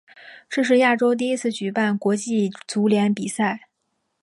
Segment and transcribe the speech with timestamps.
[0.49, 3.67] 这是亚洲第一次举办国际足联比赛。